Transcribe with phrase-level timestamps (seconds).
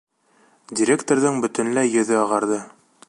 [0.79, 2.59] Директорҙың бөтөнләй йөҙө ағарҙы.